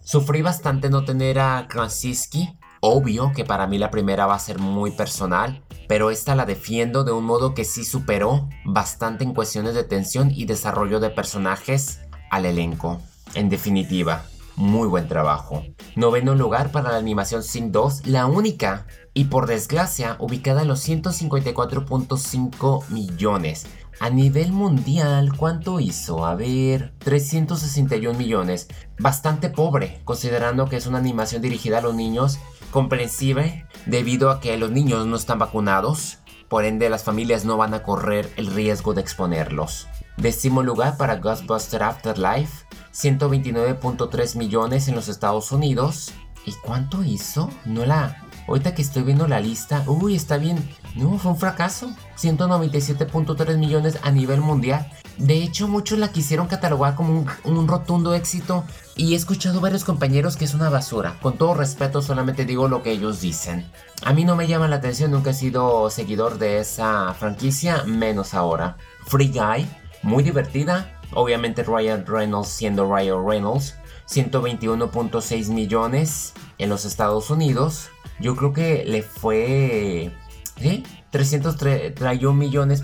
Sufrí 0.10 0.42
bastante 0.42 0.90
no 0.90 1.06
tener 1.06 1.38
a 1.38 1.68
Krasinski, 1.68 2.58
obvio 2.80 3.32
que 3.36 3.46
para 3.46 3.68
mí 3.68 3.78
la 3.78 3.92
primera 3.92 4.26
va 4.26 4.34
a 4.34 4.40
ser 4.40 4.58
muy 4.58 4.90
personal, 4.90 5.64
pero 5.88 6.10
esta 6.10 6.34
la 6.34 6.48
defiendo 6.48 7.04
de 7.04 7.12
un 7.12 7.26
modo 7.26 7.54
que 7.54 7.64
sí 7.64 7.86
superó 7.86 8.50
bastante 8.66 9.24
en 9.24 9.36
cuestiones 9.36 9.76
de 9.76 9.84
tensión 9.84 10.32
y 10.32 10.46
desarrollo 10.46 11.00
de 11.00 11.12
personajes 11.12 12.00
al 12.32 12.48
elenco. 12.48 13.00
En 13.36 13.50
definitiva, 13.50 14.26
muy 14.56 14.88
buen 14.88 15.08
trabajo. 15.08 15.64
Noveno 15.96 16.34
lugar 16.34 16.72
para 16.72 16.92
la 16.92 16.98
animación 16.98 17.44
Sing 17.44 17.72
2, 17.72 18.08
la 18.08 18.26
única 18.26 18.88
y 19.14 19.26
por 19.26 19.46
desgracia 19.46 20.16
ubicada 20.18 20.64
en 20.64 20.70
los 20.70 20.90
154.5 20.90 22.90
millones. 22.90 23.68
A 24.02 24.10
nivel 24.10 24.54
mundial, 24.54 25.36
¿cuánto 25.36 25.82
hizo? 25.82 26.26
A 26.26 26.34
ver, 26.34 26.94
361 27.00 28.18
millones. 28.18 28.70
Bastante 28.98 29.50
pobre, 29.50 30.00
considerando 30.06 30.70
que 30.70 30.78
es 30.78 30.88
una 30.88 31.00
animación 31.00 31.42
dirigida 31.42 31.80
a 31.80 31.82
los 31.82 31.94
niños, 31.94 32.40
comprensible 32.72 33.66
debido 33.88 34.30
a 34.30 34.40
que 34.40 34.58
los 34.58 34.72
niños 34.72 35.06
no 35.06 35.18
están 35.18 35.40
vacunados, 35.40 36.20
por 36.48 36.64
ende 36.64 36.90
las 36.90 37.04
familias 37.04 37.44
no 37.44 37.58
van 37.58 37.74
a 37.74 37.84
correr 37.84 38.32
el 38.38 38.48
riesgo 38.48 38.94
de 38.94 39.02
exponerlos. 39.02 39.88
Décimo 40.16 40.64
lugar 40.64 40.96
para 40.96 41.18
Ghostbuster 41.18 41.84
Afterlife, 41.84 42.66
129.3 42.94 44.38
millones 44.38 44.88
en 44.88 44.96
los 44.96 45.10
Estados 45.10 45.52
Unidos. 45.52 46.14
¿Y 46.46 46.54
cuánto 46.54 47.04
hizo? 47.04 47.50
No 47.66 47.86
la... 47.86 48.29
Ahorita 48.50 48.74
que 48.74 48.82
estoy 48.82 49.04
viendo 49.04 49.28
la 49.28 49.40
lista, 49.40 49.84
uy, 49.86 50.16
está 50.16 50.38
bien. 50.38 50.58
No, 50.96 51.20
fue 51.20 51.34
un 51.34 51.38
fracaso. 51.38 51.92
197.3 52.18 53.58
millones 53.60 54.00
a 54.02 54.10
nivel 54.10 54.42
mundial. 54.42 54.92
De 55.20 55.44
hecho, 55.44 55.68
muchos 55.68 56.00
la 56.00 56.12
quisieron 56.12 56.48
catalogar 56.48 56.96
como 56.96 57.28
un, 57.44 57.68
rotundo 57.68 58.16
éxito. 58.16 58.64
Y 58.96 59.14
he 59.14 59.16
escuchado 59.16 59.62
varios 59.62 59.84
compañeros 59.84 60.36
que 60.36 60.46
es 60.46 60.56
una 60.56 60.72
basura. 60.72 61.20
Con 61.22 61.38
todo 61.38 61.54
respeto, 61.54 62.02
solamente 62.02 62.44
digo 62.44 62.68
lo 62.68 62.82
que 62.82 62.90
ellos 62.90 63.22
dicen. 63.22 63.70
A 64.04 64.14
mí 64.14 64.26
no 64.26 64.36
me 64.36 64.48
llama 64.48 64.68
la 64.68 64.78
atención, 64.78 65.12
nunca 65.12 65.30
he 65.30 65.36
sido 65.36 65.92
seguidor 65.92 66.40
de 66.40 66.58
esa 66.58 67.14
franquicia, 67.14 67.84
menos 67.84 68.34
ahora. 68.34 68.78
Free 69.06 69.28
Guy, 69.28 69.70
muy 70.02 70.24
divertida, 70.24 71.00
Obviamente 71.14 71.64
Ryan 71.64 72.06
Reynolds 72.06 72.50
siendo 72.50 72.86
Ryan 72.86 73.26
Reynolds. 73.26 73.76
121.6 74.10 75.50
millones 75.50 76.34
en 76.58 76.70
los 76.70 76.86
Estados 76.86 77.30
Unidos. 77.30 77.90
Yo 78.20 78.36
creo 78.36 78.54
que 78.54 78.84
le 78.86 79.02
fue... 79.04 80.12
¿Sí? 80.58 80.84
331 81.12 82.34
millones 82.38 82.82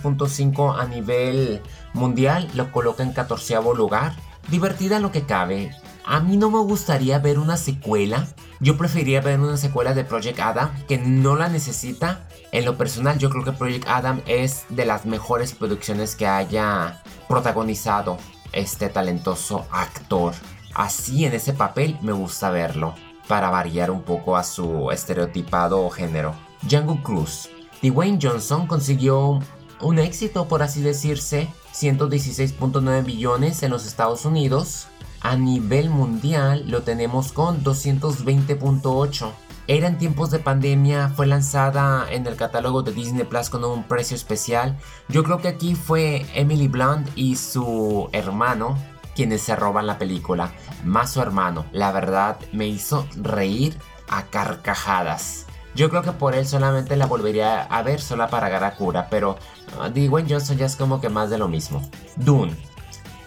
a 0.72 0.86
nivel 0.86 1.62
mundial. 1.94 2.50
Lo 2.54 2.72
coloca 2.72 3.04
en 3.04 3.12
14 3.12 3.56
lugar. 3.76 4.16
Divertida 4.50 5.00
lo 5.00 5.12
que 5.12 5.24
cabe. 5.24 5.72
A 6.06 6.20
mí 6.20 6.38
no 6.38 6.50
me 6.50 6.60
gustaría 6.60 7.20
ver 7.20 7.40
una 7.40 7.58
secuela. 7.58 8.28
Yo 8.60 8.78
preferiría 8.78 9.22
ver 9.22 9.40
una 9.40 9.58
secuela 9.58 9.94
de 9.94 10.06
Project 10.06 10.40
Adam 10.40 10.72
que 10.88 10.98
no 10.98 11.36
la 11.36 11.50
necesita. 11.50 12.28
En 12.52 12.64
lo 12.64 12.78
personal 12.78 13.18
yo 13.18 13.30
creo 13.30 13.44
que 13.44 13.52
Project 13.52 13.88
Adam 13.88 14.22
es 14.28 14.66
de 14.70 14.86
las 14.86 15.06
mejores 15.06 15.54
producciones 15.54 16.16
que 16.16 16.28
haya 16.28 17.02
protagonizado 17.28 18.18
este 18.54 18.90
talentoso 18.90 19.66
actor. 19.72 20.34
Así 20.76 21.26
en 21.26 21.34
ese 21.34 21.54
papel 21.54 21.98
me 22.02 22.12
gusta 22.12 22.52
verlo, 22.52 22.94
para 23.28 23.50
variar 23.50 23.90
un 23.90 24.04
poco 24.04 24.36
a 24.36 24.44
su 24.44 24.92
estereotipado 24.92 25.90
género. 25.90 26.36
Django 26.64 27.02
Cruz. 27.02 27.50
Dwayne 27.82 28.20
Johnson 28.22 28.68
consiguió 28.68 29.40
un 29.80 30.00
éxito, 30.00 30.48
por 30.48 30.62
así 30.62 30.82
decirse, 30.82 31.48
116.9 31.74 33.06
billones 33.06 33.64
en 33.64 33.72
los 33.72 33.88
Estados 33.88 34.26
Unidos. 34.26 34.88
A 35.22 35.38
nivel 35.38 35.90
mundial 35.90 36.66
lo 36.70 36.84
tenemos 36.84 37.32
con 37.32 37.64
220.8 37.64 39.32
era 39.68 39.88
en 39.88 39.98
tiempos 39.98 40.30
de 40.30 40.38
pandemia, 40.38 41.10
fue 41.10 41.26
lanzada 41.26 42.06
en 42.12 42.28
el 42.28 42.36
catálogo 42.36 42.84
de 42.84 42.92
Disney 42.92 43.26
Plus 43.26 43.50
con 43.50 43.64
un 43.64 43.84
precio 43.84 44.16
especial. 44.16 44.78
Yo 45.10 45.24
creo 45.24 45.40
que 45.40 45.48
aquí 45.48 45.74
fue 45.74 46.24
Emily 46.36 46.68
Blunt 46.68 47.10
y 47.16 47.36
su 47.36 48.08
hermano 48.12 48.78
quienes 49.16 49.42
se 49.42 49.56
roban 49.56 49.88
la 49.88 49.98
película. 49.98 50.52
Más 50.84 51.12
su 51.12 51.22
hermano, 51.22 51.66
la 51.72 51.92
verdad 51.92 52.38
me 52.52 52.68
hizo 52.68 53.08
reír 53.16 53.78
a 54.08 54.24
carcajadas. 54.24 55.46
Yo 55.76 55.90
creo 55.90 56.04
que 56.04 56.14
por 56.14 56.36
él 56.36 56.48
solamente 56.48 56.96
la 56.96 57.06
volvería 57.06 57.64
a 57.64 57.82
ver 57.82 58.00
sola 58.00 58.30
para 58.30 58.76
cura, 58.76 59.10
pero 59.10 59.38
uh, 59.78 59.90
Dwayne 59.90 60.30
Johnson 60.30 60.58
ya 60.58 60.66
es 60.66 60.76
como 60.76 61.02
que 61.02 61.10
más 61.10 61.30
de 61.30 61.38
lo 61.38 61.50
mismo. 61.50 61.82
Dune, 62.16 62.56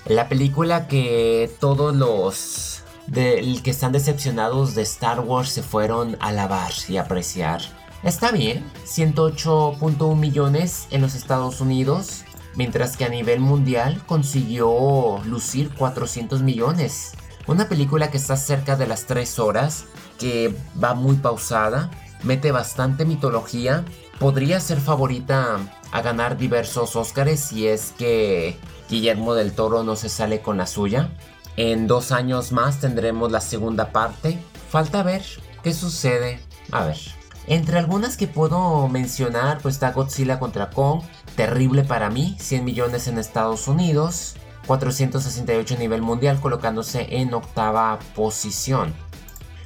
la 0.06 0.28
película 0.28 0.88
que 0.88 1.50
todos 1.60 1.94
los 1.94 2.82
que 3.12 3.70
están 3.70 3.92
decepcionados 3.92 4.74
de 4.74 4.82
Star 4.82 5.20
Wars 5.20 5.50
se 5.50 5.62
fueron 5.62 6.16
a 6.20 6.28
alabar 6.28 6.72
y 6.88 6.96
apreciar. 6.96 7.60
Está 8.02 8.30
bien, 8.30 8.64
108.1 8.86 10.16
millones 10.16 10.86
en 10.90 11.02
los 11.02 11.14
Estados 11.14 11.60
Unidos, 11.60 12.24
mientras 12.54 12.96
que 12.96 13.04
a 13.04 13.08
nivel 13.08 13.40
mundial 13.40 14.02
consiguió 14.06 15.20
lucir 15.24 15.70
400 15.74 16.42
millones. 16.42 17.12
Una 17.46 17.68
película 17.68 18.10
que 18.10 18.18
está 18.18 18.36
cerca 18.36 18.76
de 18.76 18.86
las 18.86 19.06
3 19.06 19.38
horas, 19.38 19.86
que 20.18 20.54
va 20.82 20.94
muy 20.94 21.16
pausada, 21.16 21.90
mete 22.22 22.52
bastante 22.52 23.04
mitología, 23.04 23.84
podría 24.18 24.60
ser 24.60 24.80
favorita 24.80 25.58
a 25.90 26.02
ganar 26.02 26.36
diversos 26.36 26.96
Oscars 26.96 27.40
si 27.40 27.68
es 27.68 27.94
que 27.96 28.58
Guillermo 28.90 29.34
del 29.34 29.52
Toro 29.52 29.82
no 29.82 29.96
se 29.96 30.08
sale 30.08 30.40
con 30.40 30.56
la 30.58 30.66
suya. 30.66 31.10
En 31.56 31.86
dos 31.86 32.12
años 32.12 32.52
más 32.52 32.80
tendremos 32.80 33.32
la 33.32 33.40
segunda 33.40 33.92
parte. 33.92 34.38
Falta 34.70 35.02
ver 35.02 35.22
qué 35.62 35.72
sucede. 35.72 36.40
A 36.70 36.84
ver. 36.84 36.98
Entre 37.46 37.78
algunas 37.78 38.16
que 38.16 38.26
puedo 38.26 38.88
mencionar, 38.88 39.58
pues 39.62 39.74
está 39.74 39.92
Godzilla 39.92 40.38
contra 40.38 40.70
Kong. 40.70 41.00
Terrible 41.38 41.84
para 41.84 42.10
mí. 42.10 42.34
100 42.40 42.64
millones 42.64 43.06
en 43.06 43.16
Estados 43.16 43.68
Unidos. 43.68 44.34
468 44.66 45.76
a 45.76 45.78
nivel 45.78 46.02
mundial, 46.02 46.40
colocándose 46.40 47.06
en 47.20 47.32
octava 47.32 48.00
posición. 48.16 48.92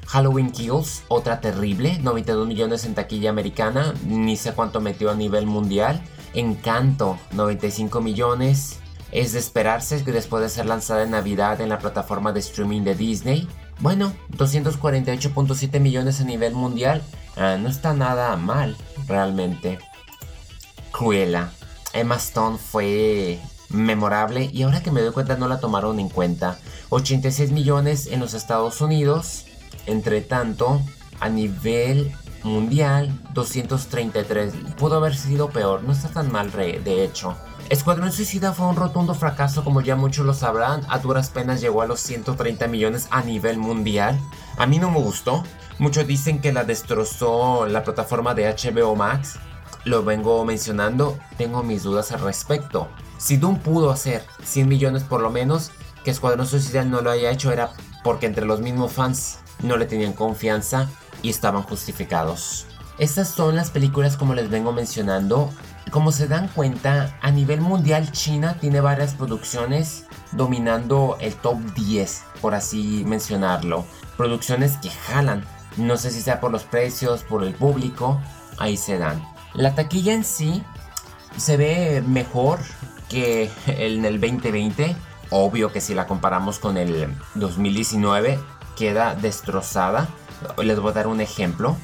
Halloween 0.06 0.52
Kills, 0.52 1.02
otra 1.08 1.40
terrible, 1.40 1.98
92 2.00 2.46
millones 2.46 2.84
en 2.84 2.94
taquilla 2.94 3.30
americana, 3.30 3.94
ni 4.06 4.36
sé 4.36 4.52
cuánto 4.52 4.82
metió 4.82 5.10
a 5.10 5.14
nivel 5.14 5.46
mundial. 5.46 6.02
Encanto, 6.34 7.18
95 7.32 8.02
millones. 8.02 8.78
Es 9.10 9.32
de 9.32 9.38
esperarse 9.38 10.04
que 10.04 10.12
después 10.12 10.42
de 10.42 10.50
ser 10.50 10.66
lanzada 10.66 11.04
en 11.04 11.12
Navidad 11.12 11.62
en 11.62 11.70
la 11.70 11.78
plataforma 11.78 12.34
de 12.34 12.40
streaming 12.40 12.82
de 12.82 12.96
Disney. 12.96 13.48
Bueno, 13.80 14.12
248.7 14.36 15.80
millones 15.80 16.20
a 16.20 16.24
nivel 16.24 16.52
mundial. 16.52 17.02
Ah, 17.34 17.56
no 17.58 17.70
está 17.70 17.94
nada 17.94 18.36
mal, 18.36 18.76
realmente. 19.08 19.78
Cruella. 20.90 21.50
Emma 21.92 22.16
Stone 22.16 22.58
fue 22.58 23.40
memorable 23.68 24.50
y 24.52 24.62
ahora 24.62 24.82
que 24.82 24.90
me 24.90 25.00
doy 25.00 25.12
cuenta 25.12 25.36
no 25.36 25.48
la 25.48 25.60
tomaron 25.60 25.98
en 26.00 26.08
cuenta. 26.08 26.58
86 26.90 27.52
millones 27.52 28.06
en 28.06 28.20
los 28.20 28.34
Estados 28.34 28.80
Unidos. 28.80 29.46
Entre 29.86 30.20
tanto, 30.20 30.80
a 31.20 31.28
nivel 31.28 32.12
mundial, 32.44 33.10
233. 33.34 34.52
Pudo 34.76 34.96
haber 34.96 35.16
sido 35.16 35.50
peor, 35.50 35.82
no 35.82 35.92
está 35.92 36.08
tan 36.08 36.30
mal 36.30 36.50
de 36.52 37.04
hecho. 37.04 37.36
Escuadrón 37.68 38.12
Suicida 38.12 38.52
fue 38.52 38.66
un 38.66 38.76
rotundo 38.76 39.14
fracaso 39.14 39.64
como 39.64 39.80
ya 39.80 39.96
muchos 39.96 40.26
lo 40.26 40.34
sabrán, 40.34 40.82
a 40.88 40.98
duras 40.98 41.30
penas 41.30 41.60
llegó 41.60 41.80
a 41.80 41.86
los 41.86 42.00
130 42.00 42.66
millones 42.66 43.08
a 43.10 43.22
nivel 43.22 43.56
mundial. 43.56 44.18
A 44.58 44.66
mí 44.66 44.78
no 44.78 44.90
me 44.90 44.98
gustó, 44.98 45.42
muchos 45.78 46.06
dicen 46.06 46.40
que 46.40 46.52
la 46.52 46.64
destrozó 46.64 47.66
la 47.66 47.82
plataforma 47.82 48.34
de 48.34 48.52
HBO 48.52 48.94
Max, 48.94 49.38
lo 49.84 50.04
vengo 50.04 50.44
mencionando, 50.44 51.18
tengo 51.36 51.62
mis 51.62 51.82
dudas 51.82 52.12
al 52.12 52.20
respecto. 52.20 52.88
Si 53.18 53.36
Doom 53.36 53.58
pudo 53.58 53.90
hacer 53.90 54.24
100 54.44 54.68
millones 54.68 55.02
por 55.04 55.20
lo 55.20 55.30
menos, 55.30 55.70
que 56.04 56.10
Escuadrón 56.10 56.46
Suicida 56.46 56.84
no 56.84 57.00
lo 57.00 57.10
haya 57.10 57.30
hecho 57.30 57.52
era 57.52 57.70
porque 58.02 58.26
entre 58.26 58.44
los 58.44 58.60
mismos 58.60 58.92
fans 58.92 59.38
no 59.62 59.76
le 59.76 59.86
tenían 59.86 60.12
confianza 60.12 60.88
y 61.22 61.30
estaban 61.30 61.62
justificados. 61.62 62.66
Estas 62.98 63.28
son 63.28 63.56
las 63.56 63.70
películas 63.70 64.16
como 64.16 64.34
les 64.34 64.50
vengo 64.50 64.72
mencionando. 64.72 65.50
Como 65.90 66.12
se 66.12 66.28
dan 66.28 66.48
cuenta, 66.48 67.18
a 67.20 67.30
nivel 67.30 67.60
mundial 67.60 68.10
China 68.12 68.56
tiene 68.60 68.80
varias 68.80 69.14
producciones 69.14 70.04
dominando 70.32 71.16
el 71.20 71.34
top 71.34 71.58
10, 71.74 72.22
por 72.40 72.54
así 72.54 73.04
mencionarlo. 73.06 73.84
Producciones 74.16 74.76
que 74.78 74.90
jalan. 74.90 75.44
No 75.76 75.96
sé 75.96 76.10
si 76.10 76.20
sea 76.20 76.40
por 76.40 76.50
los 76.50 76.64
precios, 76.64 77.22
por 77.22 77.44
el 77.44 77.54
público, 77.54 78.20
ahí 78.58 78.76
se 78.76 78.98
dan. 78.98 79.31
La 79.54 79.74
taquilla 79.74 80.14
en 80.14 80.24
sí 80.24 80.62
se 81.36 81.56
ve 81.56 82.02
mejor 82.06 82.60
que 83.08 83.50
en 83.66 84.04
el 84.04 84.20
2020. 84.20 84.96
Obvio 85.30 85.72
que 85.72 85.80
si 85.80 85.94
la 85.94 86.06
comparamos 86.06 86.58
con 86.58 86.76
el 86.76 87.14
2019 87.34 88.38
queda 88.76 89.14
destrozada. 89.14 90.08
Les 90.62 90.78
voy 90.78 90.90
a 90.90 90.94
dar 90.94 91.06
un 91.06 91.20
ejemplo. 91.20 91.76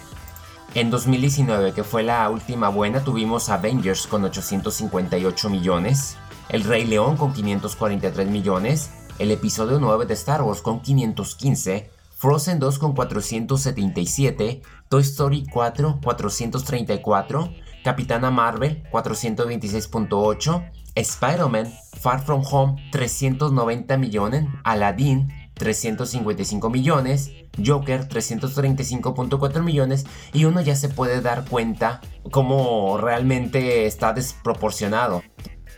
En 0.75 0.91
2019, 0.91 1.73
que 1.73 1.83
fue 1.85 2.03
la 2.03 2.29
última 2.29 2.69
buena, 2.69 3.03
tuvimos 3.03 3.49
Avengers 3.49 4.07
con 4.07 4.25
858 4.25 5.49
millones, 5.49 6.17
El 6.51 6.65
Rey 6.65 6.85
León 6.85 7.17
con 7.17 7.33
543 7.33 8.29
millones, 8.29 8.91
el 9.19 9.31
episodio 9.31 9.79
9 9.81 10.05
de 10.05 10.15
Star 10.15 10.43
Wars 10.43 10.61
con 10.61 10.81
515, 10.81 11.91
Frozen 12.19 12.59
2 12.59 12.81
con 12.81 12.95
477, 12.95 14.63
Toy 14.89 15.03
Story 15.03 15.47
4 15.53 16.01
434, 16.03 17.53
Capitana 17.85 18.33
Marvel 18.33 18.83
426.8, 18.91 20.71
Spider-Man 20.97 21.73
Far 22.01 22.21
From 22.21 22.43
Home 22.51 22.91
390 22.91 23.97
millones, 23.99 24.49
Aladdin 24.65 25.29
355 25.55 26.69
millones, 26.69 27.31
Joker 27.65 28.09
335.4 28.09 29.63
millones 29.63 30.05
y 30.33 30.45
uno 30.45 30.61
ya 30.61 30.75
se 30.75 30.89
puede 30.89 31.21
dar 31.21 31.45
cuenta 31.45 32.01
cómo 32.33 32.99
realmente 32.99 33.87
está 33.87 34.13
desproporcionado. 34.13 35.23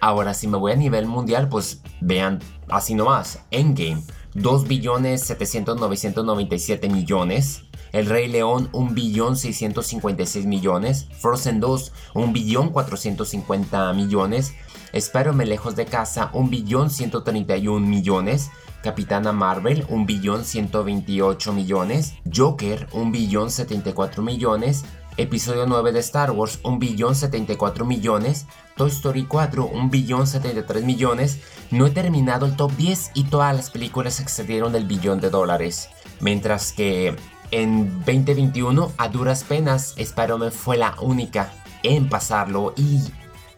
Ahora 0.00 0.32
si 0.32 0.48
me 0.48 0.56
voy 0.56 0.72
a 0.72 0.76
nivel 0.76 1.04
mundial 1.04 1.50
pues 1.50 1.82
vean 2.00 2.38
así 2.70 2.94
nomás, 2.94 3.40
Endgame 3.50 4.02
2 4.34 4.68
billones 4.68 5.22
700 5.22 5.78
997 5.78 6.88
millones. 6.88 7.62
El 7.92 8.06
Rey 8.06 8.28
León 8.28 8.68
1 8.72 8.94
billón 8.94 9.36
656 9.36 10.46
millones. 10.46 11.08
Frozen 11.18 11.60
2 11.60 11.92
1 12.14 12.32
billón 12.32 12.68
450 12.70 13.92
millones. 13.92 14.54
Espérame 14.92 15.44
lejos 15.44 15.76
de 15.76 15.86
casa 15.86 16.30
1 16.32 16.48
billón 16.48 16.90
131 16.90 17.86
millones. 17.86 18.50
Capitana 18.82 19.32
Marvel, 19.32 19.84
1 19.90 20.06
billón 20.06 20.44
128 20.44 21.52
millones, 21.52 22.14
Joker, 22.34 22.88
1 22.92 23.10
billón 23.10 23.50
74 23.50 24.22
millones, 24.22 24.84
Episodio 25.16 25.66
9 25.66 25.92
de 25.92 26.00
Star 26.00 26.30
Wars, 26.30 26.60
1 26.62 26.78
billón 26.78 27.14
74 27.14 27.84
millones, 27.84 28.46
Toy 28.76 28.90
Story 28.90 29.24
4, 29.24 29.66
1 29.66 29.88
billón 29.90 30.26
73 30.26 30.84
millones, 30.84 31.40
no 31.70 31.86
he 31.86 31.90
terminado 31.90 32.46
el 32.46 32.56
top 32.56 32.72
10 32.76 33.12
y 33.14 33.24
todas 33.24 33.54
las 33.54 33.70
películas 33.70 34.20
excedieron 34.20 34.74
el 34.74 34.86
billón 34.86 35.20
de 35.20 35.30
dólares, 35.30 35.88
mientras 36.20 36.72
que 36.72 37.16
en 37.50 37.98
2021 38.04 38.92
a 38.96 39.08
duras 39.08 39.44
penas 39.44 39.94
Spider-Man 39.96 40.52
fue 40.52 40.76
la 40.76 40.94
única 41.00 41.52
en 41.82 42.08
pasarlo 42.08 42.72
y 42.76 43.00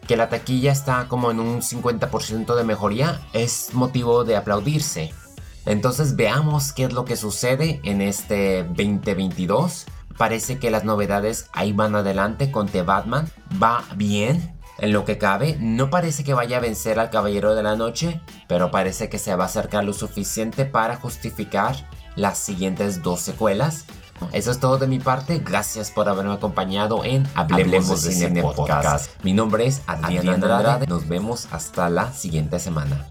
que 0.07 0.17
la 0.17 0.29
taquilla 0.29 0.71
está 0.71 1.07
como 1.07 1.31
en 1.31 1.39
un 1.39 1.61
50% 1.61 2.55
de 2.55 2.63
mejoría 2.63 3.21
es 3.33 3.73
motivo 3.73 4.23
de 4.23 4.35
aplaudirse. 4.35 5.13
Entonces 5.65 6.15
veamos 6.15 6.73
qué 6.73 6.85
es 6.85 6.93
lo 6.93 7.05
que 7.05 7.15
sucede 7.15 7.79
en 7.83 8.01
este 8.01 8.63
2022. 8.63 9.85
Parece 10.17 10.59
que 10.59 10.71
las 10.71 10.83
novedades 10.83 11.49
ahí 11.53 11.73
van 11.73 11.95
adelante 11.95 12.51
con 12.51 12.67
The 12.67 12.83
Batman. 12.83 13.29
Va 13.61 13.83
bien 13.95 14.57
en 14.77 14.93
lo 14.93 15.05
que 15.05 15.17
cabe. 15.17 15.57
No 15.59 15.89
parece 15.89 16.23
que 16.23 16.33
vaya 16.33 16.57
a 16.57 16.61
vencer 16.61 16.99
al 16.99 17.09
Caballero 17.09 17.55
de 17.55 17.63
la 17.63 17.75
Noche, 17.75 18.21
pero 18.47 18.71
parece 18.71 19.09
que 19.09 19.19
se 19.19 19.35
va 19.35 19.45
a 19.45 19.47
acercar 19.47 19.83
lo 19.83 19.93
suficiente 19.93 20.65
para 20.65 20.95
justificar 20.97 21.75
las 22.15 22.37
siguientes 22.37 23.01
dos 23.01 23.21
secuelas. 23.21 23.85
Eso 24.31 24.51
es 24.51 24.59
todo 24.59 24.77
de 24.77 24.87
mi 24.87 24.99
parte. 24.99 25.39
Gracias 25.39 25.91
por 25.91 26.07
haberme 26.07 26.33
acompañado 26.33 27.03
en 27.03 27.27
Hablemos, 27.35 28.03
de, 28.03 28.11
Cine, 28.11 28.41
Podcast. 28.41 29.11
Mi 29.23 29.33
nombre 29.33 29.65
es 29.65 29.81
Adrián, 29.87 30.29
Andrade. 30.29 30.87
Nos 30.87 31.07
vemos 31.07 31.47
hasta 31.51 31.89
la 31.89 32.13
siguiente 32.13 32.59
semana. 32.59 33.07